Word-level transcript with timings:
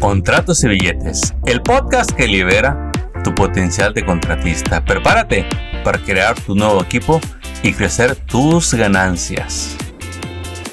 Contratos 0.00 0.62
y 0.62 0.68
Billetes, 0.68 1.34
el 1.46 1.60
podcast 1.60 2.12
que 2.12 2.28
libera 2.28 2.92
tu 3.24 3.34
potencial 3.34 3.92
de 3.92 4.04
contratista. 4.04 4.84
Prepárate 4.84 5.44
para 5.82 5.98
crear 5.98 6.38
tu 6.40 6.54
nuevo 6.54 6.82
equipo 6.82 7.20
y 7.64 7.72
crecer 7.72 8.14
tus 8.14 8.74
ganancias. 8.74 9.76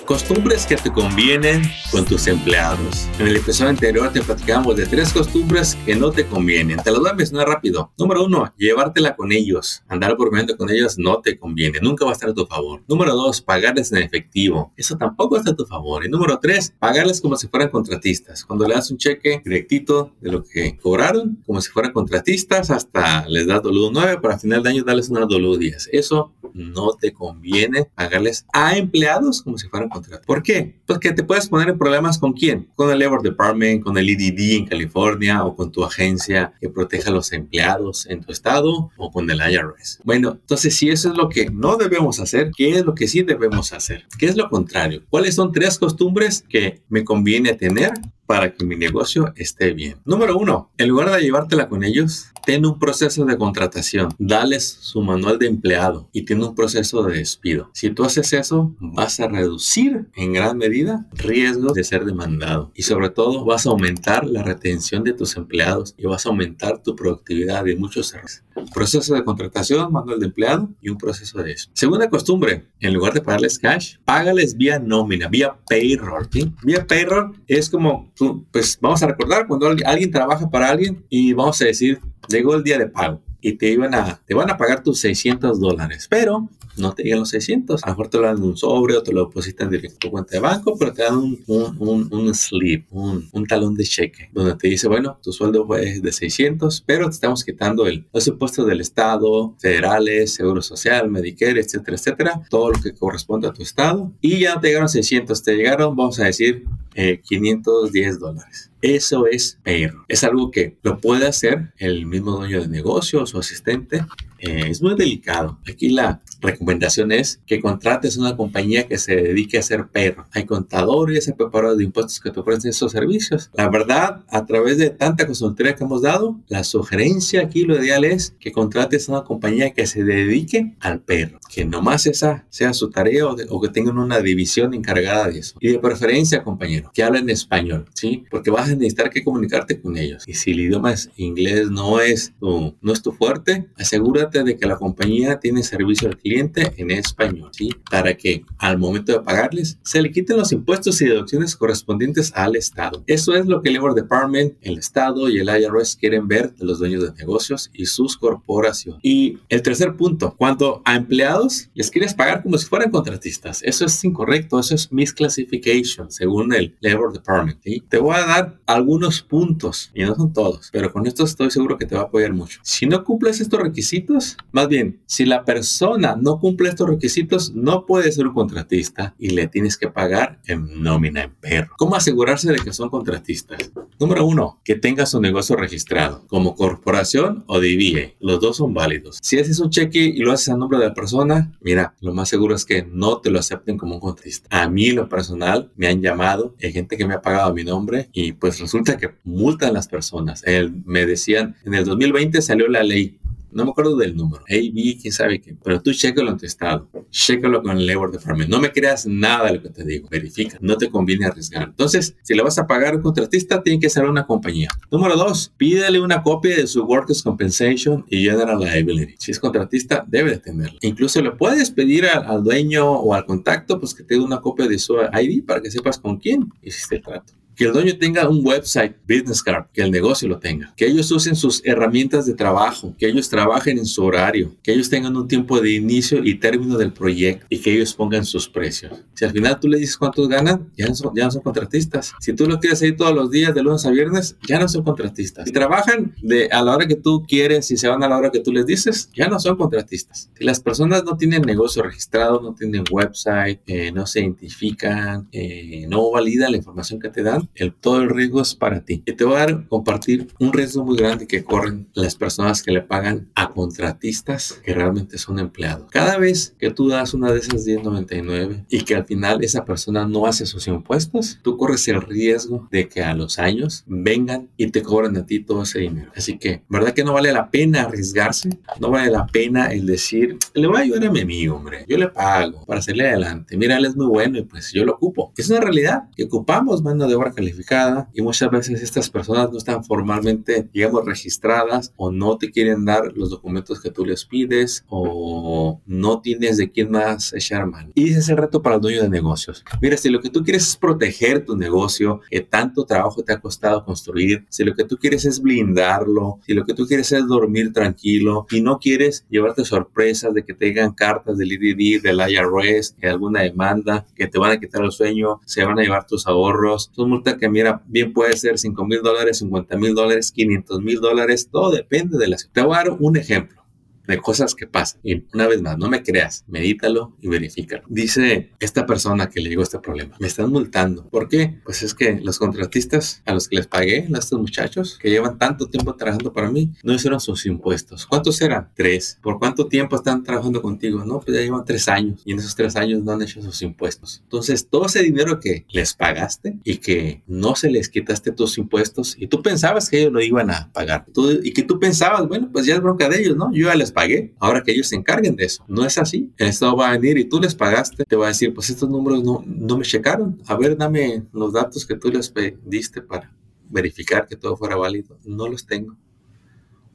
Costumbres 0.05 0.68
que 0.68 0.76
te 0.76 0.94
convienen 0.94 1.63
con 1.92 2.05
tus 2.05 2.28
empleados. 2.28 3.07
En 3.20 3.26
el 3.26 3.38
episodio 3.38 3.71
anterior 3.71 4.13
te 4.13 4.21
platicamos 4.21 4.76
de 4.76 4.85
tres 4.85 5.12
costumbres 5.12 5.76
que 5.83 5.96
no 5.96 6.12
te 6.12 6.28
convienen. 6.28 6.78
Te 6.83 6.92
las 6.92 6.99
voy 6.99 7.10
a 7.10 7.13
mencionar 7.13 7.47
rápido. 7.47 7.92
Número 7.97 8.24
uno, 8.24 8.53
llevártela 8.56 9.15
con 9.15 9.31
ellos. 9.31 9.81
Andar 9.88 10.15
por 10.15 10.31
medio 10.31 10.56
con 10.57 10.70
ellos 10.70 10.99
no 10.99 11.21
te 11.21 11.39
conviene. 11.39 11.79
Nunca 11.81 12.06
va 12.06 12.12
a 12.12 12.13
estar 12.13 12.29
a 12.29 12.35
tu 12.35 12.46
favor. 12.46 12.83
Número 12.88 13.15
dos, 13.15 13.42
pagarles 13.42 13.92
en 13.94 14.03
efectivo. 14.03 14.71
Eso 14.78 14.96
tampoco 14.96 15.38
está 15.38 15.52
a 15.52 15.56
tu 15.56 15.65
favor. 15.65 16.05
Y 16.05 16.09
número 16.09 16.38
tres, 16.40 16.72
pagarles 16.77 17.20
como 17.20 17.35
si 17.35 17.48
fueran 17.48 17.70
contratistas. 17.70 18.45
Cuando 18.45 18.67
le 18.67 18.76
das 18.76 18.91
un 18.91 18.98
cheque 18.98 19.41
directito 19.44 20.13
de 20.22 20.31
lo 20.31 20.44
que 20.44 20.77
cobraron, 20.77 21.41
como 21.47 21.61
si 21.61 21.72
fueran 21.72 21.94
contratistas, 21.94 22.69
hasta 22.69 23.27
les 23.27 23.47
das 23.47 23.63
W9 23.63 24.22
para 24.22 24.35
al 24.35 24.39
final 24.39 24.61
de 24.61 24.69
año 24.69 24.83
darles 24.83 25.09
una 25.09 25.22
W10. 25.22 25.89
Eso 25.91 26.31
no 26.55 26.94
te 26.94 27.14
conviene 27.14 27.86
pagarles 27.95 28.45
a 28.54 28.77
empleados 28.77 29.41
como 29.41 29.58
si 29.58 29.68
fueran 29.68 29.90
¿Por 30.26 30.41
qué? 30.41 30.80
Porque 30.86 31.12
te 31.12 31.23
puedes 31.23 31.50
poner 31.50 31.70
en 31.70 31.78
problemas 31.78 32.18
con 32.18 32.34
quién? 32.34 32.70
Con 32.76 32.90
el 32.90 33.00
Labor 33.00 33.22
Department, 33.22 33.84
con 33.84 33.98
el 33.98 34.09
EDD 34.09 34.58
en 34.58 34.66
California 34.66 35.44
o 35.44 35.55
con 35.55 35.72
tu 35.72 35.84
agencia 35.84 36.54
que 36.59 36.70
proteja 36.70 37.09
a 37.09 37.14
los 37.14 37.34
empleados 37.34 38.05
en 38.08 38.22
tu 38.22 38.31
estado 38.31 38.91
o 38.98 39.12
con 39.12 39.30
el 39.30 39.40
IRS. 39.40 40.00
Bueno, 40.04 40.38
entonces 40.41 40.76
si 40.76 40.90
eso 40.90 41.09
es 41.09 41.18
lo 41.18 41.30
que 41.30 41.50
no 41.50 41.76
debemos 41.76 42.20
hacer, 42.20 42.52
¿qué 42.56 42.72
es 42.72 42.86
lo 42.86 42.95
que 42.95 43.08
sí 43.08 43.22
debemos 43.22 43.73
hacer? 43.73 44.06
¿Qué 44.17 44.28
es 44.28 44.38
lo 44.38 44.50
contrario? 44.50 45.03
¿Cuáles 45.09 45.36
son 45.36 45.52
tres 45.52 45.78
costumbres 45.78 46.44
que 46.48 46.81
me 46.88 47.03
conviene 47.03 47.53
tener 47.53 47.92
para 48.25 48.53
que 48.53 48.65
mi 48.65 48.75
negocio 48.75 49.34
esté 49.35 49.73
bien. 49.73 49.97
Número 50.05 50.38
uno, 50.38 50.71
en 50.77 50.89
lugar 50.89 51.11
de 51.11 51.21
llevártela 51.21 51.70
con 51.70 51.83
ellos, 51.83 52.27
ten 52.45 52.66
un 52.66 52.77
proceso 52.77 53.25
de 53.25 53.38
contratación. 53.38 54.13
Dales 54.19 54.77
su 54.81 55.02
manual 55.02 55.39
de 55.39 55.47
empleado 55.47 56.09
y 56.13 56.23
tiene 56.23 56.45
un 56.45 56.55
proceso 56.55 57.03
de 57.03 57.17
despido. 57.17 57.72
Si 57.73 57.89
tú 57.89 58.03
haces 58.03 58.33
eso, 58.33 58.75
vas 58.80 59.19
a 59.19 59.27
reducir 59.27 60.08
en 60.16 60.33
gran 60.33 60.58
medida 60.58 61.08
riesgos 61.13 61.73
de 61.73 61.83
ser 61.83 62.05
demandado 62.05 62.72
y 62.75 62.83
sobre 62.83 63.09
todo 63.09 63.45
vas 63.45 63.66
a 63.66 63.69
aumentar 63.69 64.25
la 64.25 64.44
retención 64.44 65.03
de 65.03 65.13
tus 65.13 65.35
empleados 65.38 65.95
y 65.97 66.05
vas 66.05 66.25
a 66.25 66.30
aumentar 66.30 66.83
tu 66.83 66.95
productividad 66.95 67.66
y 67.66 67.75
muchos 67.75 68.13
errores. 68.13 68.44
Proceso 68.73 69.13
de 69.16 69.23
contratación, 69.23 69.91
manual 69.91 70.19
de 70.19 70.28
empleado 70.28 70.69
y 70.81 70.89
un 70.89 70.97
proceso 70.97 71.39
de 71.39 71.50
despido. 71.50 71.75
Segunda 71.75 72.09
costumbre, 72.09 72.67
en 72.80 72.94
lugar 72.94 73.13
de 73.13 73.22
pagarles 73.22 73.59
cash, 73.59 73.97
págales 74.05 74.55
vía 74.55 74.80
nómina, 74.80 75.28
vía 75.28 75.57
payroll. 75.67 76.30
Vía 76.63 76.85
payroll 76.88 77.35
es 77.47 77.69
como 77.69 78.13
pues 78.52 78.77
vamos 78.81 79.02
a 79.03 79.08
recordar 79.08 79.47
cuando 79.47 79.67
alguien 79.67 80.11
trabaja 80.11 80.49
para 80.49 80.69
alguien 80.69 81.05
y 81.09 81.33
vamos 81.33 81.61
a 81.61 81.66
decir, 81.66 81.99
llegó 82.27 82.55
el 82.55 82.63
día 82.63 82.77
de 82.77 82.88
pago 82.88 83.22
y 83.41 83.53
te 83.53 83.69
iban 83.69 83.94
a, 83.94 84.19
te 84.25 84.33
van 84.33 84.49
a 84.49 84.57
pagar 84.57 84.81
tus 84.81 84.99
600 85.02 85.59
dólares, 85.59 86.07
pero 86.09 86.49
no 86.77 86.94
te 86.94 87.03
llegan 87.03 87.19
los 87.19 87.30
600. 87.30 87.83
A 87.83 87.88
lo 87.88 87.94
mejor 87.94 88.09
te 88.09 88.17
lo 88.17 88.23
dan 88.23 88.41
un 88.41 88.57
sobre 88.57 88.97
o 88.97 89.03
te 89.03 89.13
lo 89.13 89.25
depositan 89.25 89.69
directo 89.69 89.95
a 89.95 89.99
tu 89.99 90.11
cuenta 90.11 90.31
de 90.31 90.39
banco, 90.39 90.75
pero 90.77 90.94
te 90.94 91.03
dan 91.03 91.17
un, 91.17 91.39
un, 91.47 92.07
un, 92.11 92.33
slip, 92.33 92.88
un, 92.91 93.30
un, 93.31 93.45
talón 93.45 93.75
de 93.75 93.83
cheque, 93.83 94.29
donde 94.33 94.55
te 94.55 94.67
dice, 94.67 94.88
bueno, 94.88 95.19
tu 95.22 95.31
sueldo 95.31 95.66
fue 95.66 96.00
de 96.00 96.11
600, 96.11 96.83
pero 96.85 97.05
te 97.07 97.13
estamos 97.13 97.44
quitando 97.44 97.85
el, 97.85 98.07
los 98.13 98.27
impuestos 98.27 98.66
del 98.66 98.81
Estado, 98.81 99.55
federales, 99.59 100.33
Seguro 100.33 100.61
Social, 100.61 101.09
Medicare, 101.09 101.59
etcétera, 101.59 101.97
etcétera, 101.97 102.41
todo 102.50 102.72
lo 102.72 102.81
que 102.81 102.94
corresponde 102.94 103.47
a 103.47 103.53
tu 103.53 103.61
Estado. 103.61 104.11
Y 104.22 104.39
ya 104.39 104.55
no 104.55 104.61
te 104.61 104.69
llegaron 104.69 104.89
600, 104.89 105.44
te 105.44 105.55
llegaron, 105.55 105.95
vamos 105.95 106.19
a 106.19 106.25
decir, 106.25 106.66
510 106.95 107.95
eh, 107.95 108.17
dólares. 108.19 108.71
Eso 108.81 109.27
es 109.27 109.59
payroll. 109.63 110.05
Es 110.07 110.23
algo 110.23 110.51
que 110.51 110.77
lo 110.81 110.99
puede 110.99 111.27
hacer 111.27 111.73
el 111.77 112.05
mismo 112.05 112.31
dueño 112.31 112.61
de 112.61 112.67
negocio 112.67 113.23
o 113.23 113.25
su 113.25 113.38
asistente 113.38 114.05
eh, 114.39 114.67
es 114.69 114.81
muy 114.81 114.95
delicado. 114.95 115.59
Aquí 115.67 115.89
la 115.89 116.22
recomendación 116.41 117.12
es 117.12 117.41
que 117.46 117.59
contrates 117.59 118.18
una 118.18 118.35
compañía 118.35 118.88
que 118.88 118.97
se 118.97 119.16
dedique 119.16 119.57
a 119.57 119.62
hacer 119.62 119.88
perro. 119.88 120.28
Hay 120.31 120.46
contadores, 120.46 121.28
hay 121.28 121.34
preparadores 121.34 121.79
de 121.79 121.85
impuestos 121.85 122.19
que 122.19 122.31
te 122.31 122.40
ofrecen 122.40 122.69
esos 122.69 122.91
servicios. 122.91 123.50
La 123.53 123.69
verdad, 123.69 124.23
a 124.29 124.46
través 124.46 124.78
de 124.78 124.90
tanta 124.90 125.25
consultoría 125.25 125.75
que 125.75 125.84
hemos 125.84 126.01
dado, 126.01 126.40
la 126.47 126.63
sugerencia 126.63 127.41
aquí, 127.41 127.63
lo 127.63 127.81
ideal 127.81 128.03
es 128.06 128.35
que 128.40 128.51
contrates 128.51 129.09
una 129.09 129.23
compañía 129.23 129.72
que 129.72 129.88
se 129.88 130.03
dedique 130.03 130.75
al 130.79 131.02
perro. 131.02 131.40
Que 131.53 131.66
nomás 131.66 132.06
esa 132.06 132.46
sea 132.50 132.73
su 132.73 132.90
tarea 132.90 133.25
o, 133.28 133.35
o 133.50 133.62
que 133.62 133.69
tengan 133.69 133.97
una 133.97 134.19
división 134.19 134.73
encargada 134.73 135.29
de 135.29 135.40
eso. 135.40 135.57
Y 135.59 135.69
de 135.69 135.79
preferencia, 135.79 136.44
compañero, 136.44 136.91
que 136.94 137.03
hablen 137.03 137.29
español, 137.29 137.85
¿sí? 137.94 138.23
Porque 138.29 138.52
vas 138.52 138.69
a 138.69 138.75
necesitar 138.75 139.09
que 139.09 139.23
comunicarte 139.23 139.79
con 139.79 139.97
ellos. 139.97 140.23
Y 140.28 140.34
si 140.34 140.52
el 140.52 140.59
idioma 140.62 140.94
es 140.94 141.09
inglés 141.16 141.69
no 141.69 142.00
es 142.00 142.34
tu, 142.40 142.75
no 142.81 142.94
es 142.94 143.02
tu 143.02 143.12
fuerte, 143.12 143.67
asegúrate 143.78 144.34
de 144.44 144.57
que 144.57 144.66
la 144.66 144.78
compañía 144.78 145.40
tiene 145.40 145.63
servicio 145.63 146.07
al 146.07 146.18
cliente 146.18 146.73
en 146.78 146.91
español, 146.91 147.50
¿sí? 147.53 147.69
Para 147.90 148.16
que 148.16 148.46
al 148.57 148.78
momento 148.78 149.12
de 149.12 149.22
pagarles 149.22 149.78
se 149.84 150.01
le 150.01 150.12
quiten 150.12 150.38
los 150.38 150.51
impuestos 150.51 151.01
y 151.01 151.06
deducciones 151.06 151.56
correspondientes 151.56 152.31
al 152.35 152.56
Estado. 152.56 153.03
Eso 153.07 153.34
es 153.35 153.46
lo 153.46 153.62
que 153.62 153.69
el 153.69 153.75
Labor 153.75 153.96
Department, 153.96 154.53
el 154.62 154.78
Estado 154.78 155.29
y 155.29 155.40
el 155.40 155.50
IRS 155.50 155.96
quieren 155.96 156.28
ver 156.28 156.53
de 156.53 156.66
los 156.66 156.79
dueños 156.79 157.03
de 157.03 157.13
negocios 157.13 157.69
y 157.73 157.85
sus 157.85 158.18
corporaciones. 158.18 159.00
Y 159.03 159.40
el 159.50 159.62
tercer 159.62 159.96
punto, 159.96 160.35
cuando 160.38 160.81
a 160.85 160.96
empleados 160.96 161.69
les 161.73 161.91
quieres 161.91 162.13
pagar 162.13 162.44
como 162.44 162.57
si 162.57 162.66
fueran 162.66 162.91
contratistas, 162.91 163.62
eso 163.63 163.85
es 163.85 164.03
incorrecto, 164.03 164.59
eso 164.59 164.75
es 164.75 164.91
misclassification 164.91 166.12
según 166.12 166.53
el 166.53 166.75
Labor 166.79 167.13
Department. 167.13 167.59
Te 167.90 167.97
voy 167.97 168.16
a 168.16 168.25
dar 168.25 168.59
algunos 168.66 169.22
puntos 169.22 169.91
y 169.94 170.03
no 170.03 170.16
son 170.16 170.34
todos, 170.34 170.69
pero 170.72 170.91
con 170.91 171.06
esto 171.07 171.23
estoy 171.23 171.52
seguro 171.52 171.78
que 171.78 171.85
te 171.85 171.96
va 171.96 172.02
a 172.02 172.06
apoyar 172.06 172.34
mucho. 172.34 172.59
Si 172.63 172.85
no 172.85 173.03
cumples 173.03 173.41
estos 173.41 173.59
requisitos, 173.59 174.15
más 174.52 174.68
bien, 174.68 175.02
si 175.06 175.26
la 175.26 175.46
persona 175.46 176.16
no 176.20 176.40
cumple 176.40 176.70
estos 176.70 176.90
requisitos, 176.90 177.53
no 177.53 177.86
puede 177.86 178.12
ser 178.12 178.28
un 178.28 178.34
contratista 178.34 179.16
y 179.20 179.30
le 179.30 179.48
tienes 179.48 179.78
que 179.78 179.90
pagar 179.90 180.40
en 180.48 180.81
nómina 180.81 181.24
en 181.24 181.34
perro. 181.36 181.74
¿Cómo 181.78 181.96
asegurarse 181.96 182.52
de 182.52 182.59
que 182.59 182.74
son 182.74 182.90
contratistas? 182.90 183.72
Número 184.00 184.26
uno, 184.26 184.59
que 184.64 184.76
tenga 184.76 185.06
su 185.06 185.22
negocio 185.22 185.56
registrado 185.56 186.26
como 186.28 186.56
corporación 186.56 187.44
o 187.48 187.59
DBA. 187.59 188.14
Los 188.20 188.40
dos 188.40 188.58
son 188.58 188.74
válidos. 188.74 189.20
Si 189.22 189.40
haces 189.40 189.59
un 189.59 189.70
cheque 189.70 190.00
y 190.00 190.20
lo 190.20 190.32
haces 190.32 190.50
a 190.50 190.58
nombre 190.58 190.80
de 190.80 190.88
la 190.88 190.94
persona, 190.94 191.52
mira, 191.62 191.96
lo 192.02 192.14
más 192.14 192.30
seguro 192.30 192.56
es 192.56 192.66
que 192.66 192.84
no 192.84 193.20
te 193.20 193.32
lo 193.32 193.40
acepten 193.40 193.78
como 193.78 193.96
un 193.96 194.02
contratista. 194.02 194.47
A 194.52 194.70
mí, 194.70 194.92
lo 194.92 195.08
personal, 195.09 195.72
me 195.76 195.88
han 195.88 196.02
llamado, 196.02 196.56
hay 196.62 196.72
gente 196.72 196.97
que 196.97 197.06
me 197.06 197.14
ha 197.14 197.22
pagado 197.22 197.53
mi 197.53 197.64
nombre 197.64 198.09
y 198.14 198.34
pues 198.34 198.59
resulta 198.59 198.97
que 198.97 199.12
multan 199.24 199.74
las 199.74 199.88
personas. 199.88 200.44
me 200.86 201.06
decían, 201.06 201.56
en 201.66 201.74
el 201.74 201.86
2020 201.86 202.42
salió 202.42 202.68
la 202.68 202.84
ley 202.84 203.20
no 203.55 203.63
me 203.63 203.71
acuerdo 203.71 203.95
del 203.95 204.16
número, 204.16 204.43
A, 204.43 204.53
B, 204.53 204.97
quién 205.01 205.13
sabe 205.13 205.39
qué, 205.39 205.55
pero 205.63 205.81
tú 205.81 205.93
chécalo 205.93 206.29
en 206.29 206.38
tu 206.38 206.45
estado, 206.45 206.89
chécalo 207.09 207.63
con 207.63 207.77
el 207.77 207.88
Labor 207.88 208.11
Department, 208.11 208.49
no 208.49 208.59
me 208.59 208.71
creas 208.71 209.07
nada 209.07 209.47
de 209.47 209.55
lo 209.55 209.61
que 209.61 209.69
te 209.69 209.85
digo, 209.85 210.09
verifica, 210.11 210.57
no 210.59 210.77
te 210.77 210.89
conviene 210.89 211.25
arriesgar. 211.25 211.69
Entonces, 211.69 212.16
si 212.21 212.33
le 212.33 212.43
vas 212.43 212.57
a 212.59 212.67
pagar 212.67 212.93
a 212.93 212.97
un 212.97 213.01
contratista, 213.01 213.63
tiene 213.63 213.79
que 213.79 213.89
ser 213.89 214.05
una 214.05 214.27
compañía. 214.27 214.69
Número 214.91 215.16
dos, 215.16 215.53
pídele 215.55 216.01
una 216.01 216.21
copia 216.21 216.57
de 216.57 216.67
su 216.67 216.83
Workers' 216.83 217.23
Compensation 217.23 218.05
y 218.09 218.25
General 218.25 218.59
Liability. 218.59 219.16
Si 219.17 219.31
es 219.31 219.39
contratista, 219.39 220.03
debe 220.05 220.31
de 220.31 220.37
tenerla. 220.37 220.77
Incluso 220.81 221.22
le 221.22 221.31
puedes 221.31 221.72
pedir 221.72 222.07
al, 222.07 222.43
dueño 222.43 222.91
o 222.91 223.13
al 223.13 223.25
contacto, 223.25 223.79
pues 223.79 223.93
que 223.93 224.03
te 224.03 224.16
dé 224.16 224.19
una 224.19 224.41
copia 224.41 224.67
de 224.67 224.77
su 224.77 224.95
ID 224.95 225.45
para 225.45 225.61
que 225.61 225.72
sepas 225.72 225.97
con 225.97 226.17
quién 226.17 226.51
hiciste 226.61 226.97
el 226.97 227.01
trato 227.01 227.33
que 227.55 227.66
el 227.66 227.73
dueño 227.73 227.97
tenga 227.97 228.27
un 228.27 228.45
website, 228.45 228.95
business 229.07 229.41
card, 229.41 229.66
que 229.73 229.81
el 229.81 229.91
negocio 229.91 230.27
lo 230.27 230.39
tenga, 230.39 230.73
que 230.75 230.85
ellos 230.85 231.11
usen 231.11 231.35
sus 231.35 231.61
herramientas 231.66 232.25
de 232.25 232.33
trabajo, 232.33 232.93
que 232.97 233.07
ellos 233.07 233.29
trabajen 233.29 233.77
en 233.77 233.85
su 233.85 234.03
horario, 234.03 234.55
que 234.63 234.73
ellos 234.73 234.89
tengan 234.89 235.16
un 235.16 235.27
tiempo 235.27 235.59
de 235.59 235.73
inicio 235.73 236.23
y 236.23 236.35
término 236.35 236.77
del 236.77 236.91
proyecto 236.91 237.45
y 237.49 237.59
que 237.59 237.73
ellos 237.73 237.93
pongan 237.93 238.25
sus 238.25 238.49
precios. 238.49 238.93
Si 239.13 239.25
al 239.25 239.31
final 239.31 239.59
tú 239.59 239.67
le 239.67 239.77
dices 239.77 239.97
cuántos 239.97 240.27
ganan, 240.27 240.69
ya 240.77 240.88
no 240.88 240.95
son, 240.95 241.13
ya 241.16 241.25
no 241.25 241.31
son 241.31 241.41
contratistas. 241.41 242.13
Si 242.19 242.33
tú 242.33 242.47
lo 242.47 242.59
quieres 242.59 242.81
ahí 242.81 242.95
todos 242.95 243.13
los 243.13 243.31
días, 243.31 243.53
de 243.53 243.63
lunes 243.63 243.85
a 243.85 243.91
viernes, 243.91 244.35
ya 244.47 244.59
no 244.59 244.67
son 244.67 244.84
contratistas. 244.84 245.46
Si 245.46 245.53
trabajan 245.53 246.16
de, 246.22 246.47
a 246.51 246.61
la 246.61 246.75
hora 246.75 246.87
que 246.87 246.96
tú 246.96 247.25
quieres 247.28 247.72
y 247.72 247.78
se 247.78 247.87
van 247.87 248.03
a 248.03 248.09
la 248.09 248.17
hora 248.17 248.31
que 248.31 248.40
tú 248.40 248.51
les 248.51 248.66
dices, 248.66 249.09
ya 249.16 249.28
no 249.28 249.40
son 249.40 249.58
contratistas. 249.58 250.29
Si 250.37 250.43
las 250.43 250.59
personas 250.59 251.03
no 251.03 251.17
tienen 251.17 251.41
negocio 251.43 251.84
registrado, 251.84 252.41
no 252.41 252.53
tienen 252.53 252.84
website, 252.91 253.59
eh, 253.67 253.91
no 253.91 254.05
se 254.05 254.22
identifican, 254.22 255.28
eh, 255.31 255.85
no 255.87 256.12
validan 256.12 256.51
la 256.51 256.58
información 256.58 257.00
que 257.00 257.10
te 257.10 257.24
dan, 257.24 257.45
el, 257.56 257.74
todo 257.74 258.02
el 258.02 258.10
riesgo 258.10 258.42
es 258.42 258.56
para 258.56 258.82
ti. 258.84 259.04
Y 259.06 259.14
te 259.14 259.24
voy 259.24 259.36
a 259.36 259.40
dar, 259.40 259.68
compartir 259.68 260.28
un 260.40 260.54
riesgo 260.54 260.84
muy 260.84 260.98
grande 260.98 261.28
que 261.28 261.44
corren 261.44 261.88
las 261.94 262.16
personas 262.16 262.64
que 262.64 262.72
le 262.72 262.82
pagan 262.82 263.30
a 263.36 263.50
contratistas 263.50 264.54
que 264.64 264.74
realmente 264.74 265.18
son 265.18 265.40
empleados. 265.40 265.88
Cada 265.92 266.18
vez 266.18 266.56
que 266.58 266.72
tú 266.72 266.88
das 266.88 267.14
una 267.14 267.32
de 267.32 267.40
esas 267.40 267.66
1099 267.66 268.66
y 268.70 268.82
que 268.82 268.96
al 268.96 269.06
final 269.06 269.44
esa 269.44 269.66
persona 269.66 270.08
no 270.08 270.26
hace 270.26 270.46
sus 270.46 270.68
impuestos, 270.68 271.40
tú 271.42 271.58
corres 271.58 271.88
el 271.88 272.02
riesgo 272.02 272.68
de 272.72 272.88
que 272.88 273.04
a 273.04 273.14
los 273.14 273.40
años 273.40 273.84
vengan 273.88 274.50
y 274.58 274.68
te 274.72 274.82
cobran 274.82 275.16
a 275.18 275.26
ti 275.26 275.40
todo 275.40 275.64
ese 275.64 275.80
dinero. 275.80 276.12
Así 276.16 276.38
que, 276.38 276.64
¿verdad 276.70 276.94
que 276.94 277.04
no 277.04 277.14
vale 277.14 277.32
la 277.32 277.50
pena 277.50 277.84
arriesgarse? 277.84 278.58
No 278.80 278.92
vale 278.92 279.12
la 279.12 279.26
pena 279.28 279.68
el 279.68 279.86
decir, 279.86 280.38
le 280.54 280.68
voy 280.68 280.78
a 280.78 280.80
ayudar 280.82 281.06
a 281.06 281.12
mi 281.12 281.22
amigo, 281.22 281.56
hombre, 281.56 281.86
yo 281.88 281.98
le 281.98 282.08
pago 282.08 282.66
para 282.66 282.80
hacerle 282.80 283.08
adelante. 283.08 283.58
Mira, 283.58 283.78
él 283.78 283.86
es 283.86 283.96
muy 283.96 284.08
bueno 284.08 284.38
y 284.38 284.44
pues 284.44 284.72
yo 284.72 284.86
lo 284.86 284.94
ocupo. 284.94 285.34
Es 285.38 285.50
una 285.50 285.60
realidad 285.60 286.10
que 286.16 286.24
ocupamos 286.24 286.82
mano 286.82 287.08
de 287.08 287.16
obra 287.16 287.32
calificada 287.36 288.10
y 288.14 288.22
muchas 288.22 288.50
veces 288.50 288.82
estas 288.82 289.10
personas 289.10 289.52
no 289.52 289.58
están 289.58 289.84
formalmente, 289.84 290.68
digamos, 290.74 291.06
registradas 291.06 291.94
o 291.98 292.12
no 292.12 292.38
te 292.38 292.52
quieren 292.52 292.86
dar 292.86 293.12
los 293.16 293.30
documentos 293.30 293.82
que 293.82 293.92
tú 293.92 294.06
les 294.06 294.26
pides 294.26 294.86
o 294.90 295.82
no 295.86 296.22
tienes 296.22 296.58
de 296.58 296.72
quién 296.72 296.92
más 296.92 297.34
echar 297.34 297.68
mano. 297.68 297.92
Y 297.96 298.10
ese 298.10 298.20
es 298.20 298.30
el 298.30 298.38
reto 298.38 298.62
para 298.62 298.76
el 298.76 298.82
dueño 298.82 299.02
de 299.04 299.10
negocios. 299.10 299.64
Mira, 299.82 299.98
si 299.98 300.10
lo 300.10 300.22
que 300.22 300.30
tú 300.30 300.44
quieres 300.44 300.68
es 300.68 300.78
proteger 300.78 301.46
tu 301.46 301.56
negocio, 301.56 302.22
que 302.30 302.42
tanto 302.42 302.86
trabajo 302.86 303.24
te 303.24 303.34
ha 303.34 303.40
costado 303.40 303.84
construir, 303.84 304.46
si 304.50 304.64
lo 304.64 304.74
que 304.74 304.86
tú 304.86 304.98
quieres 304.98 305.26
es 305.26 305.42
blindarlo, 305.42 306.40
si 306.46 306.54
lo 306.54 306.66
que 306.66 306.74
tú 306.74 306.86
quieres 306.88 307.12
es 307.12 307.28
dormir 307.28 307.74
tranquilo 307.74 308.48
y 308.52 308.62
no 308.62 308.80
quieres 308.80 309.26
llevarte 309.30 309.66
sorpresas 309.66 310.34
de 310.34 310.44
que 310.44 310.54
te 310.54 310.66
digan 310.66 310.94
cartas 310.94 311.38
del 311.38 311.52
IDD, 311.52 312.02
del 312.02 312.20
IRS, 312.20 312.96
de 312.98 313.10
alguna 313.10 313.42
demanda, 313.42 314.06
que 314.16 314.28
te 314.28 314.40
van 314.40 314.52
a 314.52 314.60
quitar 314.60 314.84
el 314.84 314.92
sueño, 314.92 315.42
se 315.46 315.64
van 315.64 315.80
a 315.80 315.82
llevar 315.82 316.08
tus 316.08 316.28
ahorros. 316.28 316.92
Son 316.94 317.10
que, 317.33 317.50
mira, 317.50 317.81
bien 317.88 318.13
puede 318.13 318.36
ser 318.38 318.57
5 318.57 318.86
mil 318.86 319.01
dólares, 319.01 319.39
50 319.39 319.77
mil 319.77 319.95
dólares, 319.95 320.31
500 320.31 320.81
mil 320.81 321.01
dólares, 321.01 321.50
todo 321.51 321.72
depende 321.72 322.18
de 322.18 322.27
la... 322.27 322.38
Te 322.54 322.62
voy 322.62 322.75
a 322.75 322.77
dar 322.77 322.92
un 322.92 323.18
ejemplo 323.18 323.65
de 324.07 324.18
cosas 324.19 324.56
que 324.56 324.68
pasan. 324.68 325.00
Y 325.04 325.24
una 325.34 325.48
vez 325.48 325.62
más, 325.62 325.78
no 325.78 325.90
me 325.90 326.04
creas, 326.04 326.44
medítalo 326.48 327.16
y 327.22 327.28
verifícalo. 327.28 327.84
Dice 327.88 328.52
esta 328.60 328.86
persona 328.86 329.30
que 329.30 329.42
le 329.42 329.50
llegó 329.50 329.63
este 329.63 329.80
problema, 329.80 330.16
me 330.19 330.28
están 330.28 330.52
multando. 330.52 331.07
¿Por 331.10 331.28
qué? 331.28 331.60
Pues 331.63 331.84
es 331.84 331.94
que 331.94 332.19
los 332.22 332.40
contratistas 332.40 333.22
a 333.25 333.34
los 333.34 333.48
que 333.48 333.57
les 333.57 333.68
pagué, 333.68 334.07
a 334.13 334.18
estos 334.18 334.40
muchachos 334.40 334.98
que 335.02 335.10
llevan 335.10 335.38
tanto 335.38 335.68
tiempo 335.68 335.96
trabajando 335.96 336.34
para 336.34 336.52
mí, 336.52 336.72
no 336.84 336.94
hicieron 336.94 337.19
sus 337.19 337.46
impuestos. 337.46 338.06
¿Cuántos 338.06 338.42
eran? 338.42 338.69
Tres. 338.75 339.19
¿Por 339.22 339.40
cuánto 339.40 339.68
tiempo 339.68 339.96
están 339.96 340.24
trabajando 340.24 340.62
contigo? 340.62 341.04
No, 341.06 341.19
pues 341.19 341.36
ya 341.36 341.44
llevan 341.44 341.66
tres 341.66 341.88
años 341.88 342.22
y 342.25 342.34
en 342.34 342.40
esos 342.40 342.56
tres 342.56 342.75
años 342.75 343.04
no 343.04 343.12
han 343.12 343.22
hecho 343.22 343.42
sus 343.42 343.62
impuestos. 343.62 344.22
Entonces, 344.24 344.68
todo 344.68 344.86
ese 344.86 345.01
dinero 345.04 345.40
que 345.40 345.66
les 345.69 345.94
pagaste 345.94 346.58
y 346.63 346.78
que 346.78 347.24
no 347.28 347.56
se 347.56 347.69
les 347.69 347.90
quitaste 347.90 348.31
tus 348.31 348.58
impuestos 348.58 349.16
y 349.19 349.28
tú 349.28 349.42
pensabas 349.42 349.90
que 349.90 350.00
ellos 350.00 350.13
lo 350.13 350.22
iban 350.22 350.50
a 350.51 350.72
pagar 350.72 351.06
y 351.44 351.54
que 351.54 351.63
tú 351.63 351.80
pensabas, 351.80 352.28
bueno, 352.28 352.50
pues 352.51 352.66
ya 352.66 352.75
es 352.75 352.81
bronca 352.81 353.10
de 353.10 353.19
ellos, 353.19 353.36
¿no? 353.36 353.51
Yo 353.54 353.68
ya 353.68 353.75
les 353.75 353.92
pagué, 353.96 354.36
ahora 354.40 354.62
que 354.62 354.74
ellos 354.74 354.90
se 354.90 354.98
encarguen 354.98 355.38
de 355.38 355.46
eso. 355.46 355.64
No 355.70 355.86
es 355.86 355.98
así. 355.98 356.34
El 356.38 356.50
Estado 356.50 356.76
va 356.76 356.90
a 356.90 356.98
venir 356.98 357.18
y 357.18 357.24
tú 357.24 357.40
les 357.40 357.56
pagaste, 357.56 358.04
te 358.04 358.18
va 358.18 358.26
a 358.26 358.28
decir, 358.28 358.54
pues 358.54 358.70
estos 358.70 358.90
números 358.90 359.24
no, 359.24 359.42
no 359.48 359.78
me 359.78 359.86
checaron. 359.86 360.38
A 360.48 360.56
ver, 360.58 360.76
dame 360.78 361.24
los 361.32 361.54
datos 361.54 361.86
que 361.86 361.96
tú 361.96 362.10
les 362.10 362.30
pediste 362.30 363.02
para 363.02 363.34
verificar 363.70 364.28
que 364.28 364.36
todo 364.36 364.58
fuera 364.58 364.76
válido. 364.76 365.18
No 365.24 365.48
los 365.48 365.66
tengo. 365.66 365.96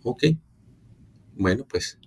Ok. 0.02 0.24
Bueno, 1.34 1.66
pues 1.66 1.98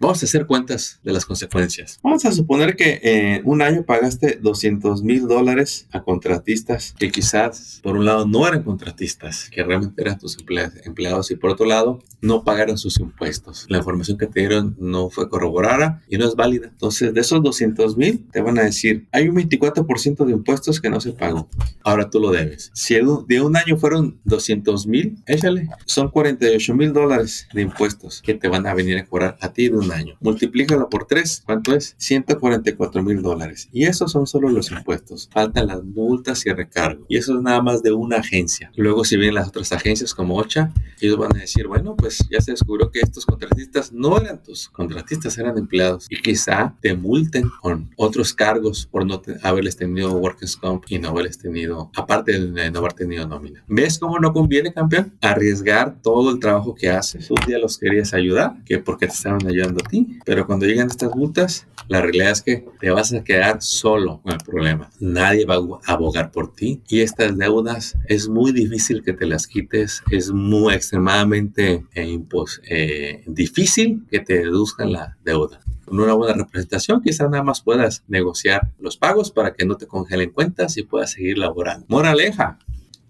Vamos 0.00 0.22
a 0.22 0.26
hacer 0.26 0.46
cuentas 0.46 1.00
de 1.02 1.12
las 1.12 1.26
consecuencias. 1.26 1.98
Vamos 2.04 2.24
a 2.24 2.30
suponer 2.30 2.76
que 2.76 3.00
en 3.02 3.42
un 3.44 3.62
año 3.62 3.82
pagaste 3.84 4.38
200 4.40 5.02
mil 5.02 5.26
dólares 5.26 5.88
a 5.90 6.04
contratistas 6.04 6.94
que 6.96 7.10
quizás 7.10 7.80
por 7.82 7.96
un 7.96 8.04
lado 8.04 8.24
no 8.24 8.46
eran 8.46 8.62
contratistas, 8.62 9.50
que 9.50 9.64
realmente 9.64 10.00
eran 10.00 10.16
tus 10.16 10.38
empleados 10.84 11.32
y 11.32 11.34
por 11.34 11.50
otro 11.50 11.66
lado 11.66 11.98
no 12.20 12.44
pagaron 12.44 12.78
sus 12.78 13.00
impuestos. 13.00 13.66
La 13.68 13.78
información 13.78 14.18
que 14.18 14.26
te 14.26 14.38
dieron 14.38 14.76
no 14.78 15.10
fue 15.10 15.28
corroborada 15.28 16.00
y 16.08 16.16
no 16.16 16.28
es 16.28 16.36
válida. 16.36 16.68
Entonces 16.68 17.12
de 17.12 17.20
esos 17.20 17.42
200 17.42 17.96
mil 17.96 18.24
te 18.30 18.40
van 18.40 18.58
a 18.58 18.62
decir 18.62 19.08
hay 19.10 19.28
un 19.28 19.34
24% 19.34 20.24
de 20.24 20.32
impuestos 20.32 20.80
que 20.80 20.90
no 20.90 21.00
se 21.00 21.12
pagó. 21.12 21.48
Ahora 21.82 22.08
tú 22.08 22.20
lo 22.20 22.30
debes. 22.30 22.70
Si 22.72 22.94
de 22.94 23.40
un 23.40 23.56
año 23.56 23.76
fueron 23.76 24.20
200 24.24 24.86
mil, 24.86 25.18
échale. 25.26 25.68
Son 25.86 26.08
48 26.08 26.74
mil 26.74 26.92
dólares 26.92 27.48
de 27.52 27.62
impuestos 27.62 28.22
que 28.22 28.34
te 28.34 28.46
van 28.46 28.64
a 28.68 28.74
venir 28.74 28.98
a 28.98 29.04
cobrar 29.04 29.36
a 29.40 29.52
ti 29.52 29.68
de 29.68 29.76
un 29.76 29.87
año. 29.92 30.16
Multiplícalo 30.20 30.88
por 30.88 31.06
3, 31.06 31.42
¿cuánto 31.44 31.74
es? 31.74 31.94
144 31.98 33.02
mil 33.02 33.22
dólares. 33.22 33.68
Y 33.72 33.84
esos 33.84 34.12
son 34.12 34.26
solo 34.26 34.48
los 34.48 34.70
impuestos. 34.70 35.28
Faltan 35.32 35.66
las 35.66 35.82
multas 35.84 36.44
y 36.46 36.50
recargo. 36.50 37.04
Y 37.08 37.16
eso 37.16 37.36
es 37.36 37.42
nada 37.42 37.62
más 37.62 37.82
de 37.82 37.92
una 37.92 38.16
agencia. 38.16 38.70
Luego 38.76 39.04
si 39.04 39.16
vienen 39.16 39.34
las 39.36 39.48
otras 39.48 39.72
agencias 39.72 40.14
como 40.14 40.36
OCHA, 40.36 40.72
ellos 41.00 41.16
van 41.16 41.36
a 41.36 41.40
decir, 41.40 41.66
bueno, 41.66 41.94
pues 41.96 42.18
ya 42.30 42.40
se 42.40 42.52
descubrió 42.52 42.90
que 42.90 43.00
estos 43.00 43.24
contratistas 43.26 43.92
no 43.92 44.18
eran 44.18 44.42
tus 44.42 44.68
contratistas, 44.68 45.38
eran 45.38 45.58
empleados. 45.58 46.06
Y 46.10 46.20
quizá 46.20 46.74
te 46.80 46.94
multen 46.94 47.50
con 47.60 47.90
otros 47.96 48.32
cargos 48.32 48.86
por 48.90 49.06
no 49.06 49.22
haberles 49.42 49.76
tenido 49.76 50.12
workers 50.12 50.56
comp 50.56 50.84
y 50.88 50.98
no 50.98 51.10
haberles 51.10 51.38
tenido, 51.38 51.90
aparte 51.94 52.38
de 52.38 52.70
no 52.70 52.78
haber 52.78 52.92
tenido 52.92 53.26
nómina. 53.26 53.64
¿Ves 53.68 53.98
cómo 53.98 54.18
no 54.18 54.32
conviene, 54.32 54.72
campeón? 54.72 55.14
Arriesgar 55.20 56.00
todo 56.02 56.30
el 56.30 56.40
trabajo 56.40 56.74
que 56.74 56.90
haces. 56.90 57.30
Un 57.30 57.38
día 57.46 57.58
los 57.58 57.78
querías 57.78 58.14
ayudar, 58.14 58.62
que 58.64 58.78
porque 58.78 59.06
te 59.06 59.12
estaban 59.12 59.46
ayudando 59.46 59.77
pero 60.24 60.46
cuando 60.46 60.66
llegan 60.66 60.88
estas 60.88 61.14
multas, 61.14 61.66
la 61.88 62.00
realidad 62.00 62.30
es 62.30 62.42
que 62.42 62.64
te 62.80 62.90
vas 62.90 63.12
a 63.12 63.24
quedar 63.24 63.62
solo 63.62 64.20
con 64.22 64.32
el 64.32 64.40
problema. 64.40 64.90
Nadie 65.00 65.46
va 65.46 65.54
a 65.54 65.92
abogar 65.92 66.30
por 66.30 66.54
ti 66.54 66.82
y 66.88 67.00
estas 67.00 67.36
deudas 67.36 67.96
es 68.08 68.28
muy 68.28 68.52
difícil 68.52 69.02
que 69.02 69.12
te 69.12 69.26
las 69.26 69.46
quites, 69.46 70.02
es 70.10 70.30
muy 70.30 70.74
extremadamente 70.74 71.86
eh, 71.94 72.18
eh, 72.64 73.24
difícil 73.26 74.06
que 74.10 74.20
te 74.20 74.34
deduzcan 74.38 74.92
la 74.92 75.16
deuda 75.24 75.60
con 75.88 76.00
una 76.00 76.12
buena 76.12 76.34
representación, 76.34 77.00
quizás 77.00 77.30
nada 77.30 77.42
más 77.42 77.62
puedas 77.62 78.04
negociar 78.08 78.70
los 78.78 78.98
pagos 78.98 79.30
para 79.30 79.54
que 79.54 79.64
no 79.64 79.76
te 79.76 79.86
congelen 79.86 80.30
cuentas 80.30 80.76
y 80.76 80.82
puedas 80.82 81.12
seguir 81.12 81.38
laborando. 81.38 81.86
Moraleja, 81.88 82.58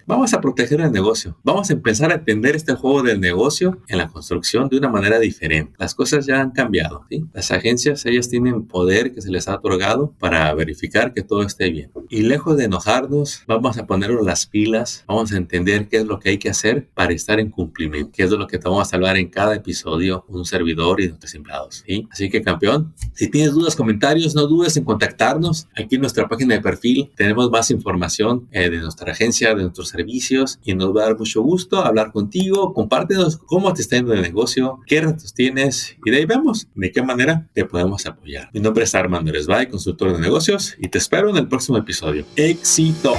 Vamos 0.09 0.33
a 0.33 0.41
proteger 0.41 0.81
el 0.81 0.91
negocio. 0.91 1.37
Vamos 1.45 1.69
a 1.69 1.75
empezar 1.75 2.11
a 2.11 2.15
entender 2.15 2.57
este 2.57 2.73
juego 2.73 3.03
del 3.03 3.21
negocio 3.21 3.83
en 3.89 3.99
la 3.99 4.09
construcción 4.09 4.71
de 4.71 4.79
una 4.79 4.89
manera 4.89 5.19
diferente. 5.19 5.75
Las 5.79 5.95
cosas 5.95 6.25
ya 6.25 6.41
han 6.41 6.53
cambiado. 6.53 7.05
Las 7.35 7.51
agencias, 7.51 8.07
ellas 8.07 8.31
tienen 8.31 8.67
poder 8.67 9.13
que 9.13 9.21
se 9.21 9.31
les 9.31 9.49
ha 9.49 9.57
otorgado 9.57 10.15
para 10.19 10.55
verificar 10.55 11.13
que 11.13 11.23
todo 11.23 11.43
esté 11.43 11.69
bien. 11.69 11.91
Y 12.09 12.23
lejos 12.23 12.57
de 12.57 12.65
enojarnos, 12.65 13.43
vamos 13.47 13.77
a 13.77 13.87
ponernos 13.87 14.25
las 14.25 14.47
pilas. 14.47 15.05
Vamos 15.07 15.31
a 15.31 15.37
entender 15.37 15.89
qué 15.89 15.99
es 15.99 16.07
lo 16.07 16.19
que 16.19 16.31
hay 16.31 16.39
que 16.39 16.49
hacer 16.49 16.89
para 16.95 17.13
estar 17.13 17.39
en 17.39 17.51
cumplimiento. 17.51 18.11
Qué 18.15 18.23
es 18.23 18.31
lo 18.31 18.47
que 18.47 18.57
te 18.57 18.67
vamos 18.67 18.91
a 18.91 18.97
hablar 18.97 19.19
en 19.19 19.29
cada 19.29 19.57
episodio, 19.57 20.25
un 20.29 20.47
servidor 20.47 21.03
y 21.03 21.09
nuestros 21.09 21.35
empleados. 21.35 21.85
Así 22.11 22.31
que 22.31 22.41
campeón, 22.41 22.95
si 23.13 23.29
tienes 23.31 23.53
dudas, 23.53 23.77
comentarios, 23.77 24.35
no 24.35 24.47
dudes 24.47 24.75
en 24.79 24.85
contactarnos. 24.85 25.69
Aquí 25.77 25.97
en 25.97 26.01
nuestra 26.01 26.27
página 26.27 26.55
de 26.55 26.63
perfil 26.63 27.11
tenemos 27.15 27.51
más 27.51 27.71
información 27.71 28.49
eh, 28.53 28.71
de 28.71 28.79
nuestra 28.79 29.13
agencia, 29.13 29.55
de 29.55 29.65
nuestros 29.65 29.98
servicios 29.99 30.61
y 30.65 30.75
nos 30.75 30.97
va 30.97 31.03
a 31.03 31.05
dar 31.07 31.19
mucho 31.19 31.43
gusto 31.43 31.85
hablar 31.85 32.13
contigo. 32.13 32.73
Compártenos 32.73 33.37
cómo 33.37 33.73
te 33.73 33.83
está 33.83 33.97
yendo 33.97 34.15
el 34.15 34.23
negocio, 34.23 34.81
qué 34.87 35.01
retos 35.01 35.35
tienes 35.35 35.97
y 36.05 36.11
de 36.11 36.19
ahí 36.19 36.25
vemos 36.25 36.69
de 36.75 36.93
qué 36.93 37.03
manera 37.03 37.47
te 37.53 37.65
podemos 37.65 38.07
apoyar. 38.07 38.49
Mi 38.53 38.61
nombre 38.61 38.85
es 38.85 38.95
Armando 38.95 39.33
Resbay, 39.33 39.69
consultor 39.69 40.13
de 40.13 40.21
negocios 40.21 40.77
y 40.79 40.89
te 40.89 40.99
espero 40.99 41.31
en 41.31 41.37
el 41.37 41.49
próximo 41.49 41.79
episodio. 41.79 42.25
¡Éxito! 42.37 43.15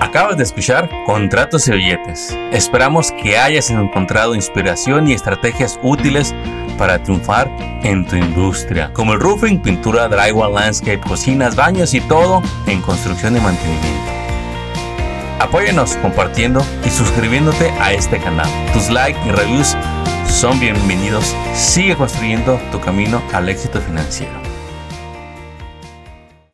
Acabas 0.00 0.36
de 0.36 0.42
escuchar 0.42 0.90
Contratos 1.06 1.68
y 1.68 1.72
Billetes. 1.72 2.36
Esperamos 2.52 3.12
que 3.22 3.36
hayas 3.36 3.70
encontrado 3.70 4.34
inspiración 4.34 5.08
y 5.08 5.12
estrategias 5.12 5.78
útiles 5.82 6.34
para 6.78 7.02
triunfar 7.02 7.48
en 7.84 8.06
tu 8.06 8.16
industria, 8.16 8.92
como 8.92 9.14
el 9.14 9.20
roofing, 9.20 9.60
pintura, 9.62 10.08
drywall, 10.08 10.54
landscape, 10.54 11.00
cocinas, 11.00 11.56
baños 11.56 11.94
y 11.94 12.00
todo 12.02 12.42
en 12.66 12.80
construcción 12.82 13.36
y 13.36 13.40
mantenimiento. 13.40 14.13
Apóyanos 15.44 15.96
compartiendo 15.96 16.64
y 16.86 16.88
suscribiéndote 16.88 17.68
a 17.72 17.92
este 17.92 18.18
canal. 18.18 18.48
Tus 18.72 18.88
likes 18.88 19.20
y 19.26 19.30
reviews 19.30 19.76
son 20.26 20.58
bienvenidos. 20.58 21.36
Sigue 21.52 21.94
construyendo 21.96 22.58
tu 22.72 22.80
camino 22.80 23.22
al 23.34 23.50
éxito 23.50 23.78
financiero. 23.82 24.43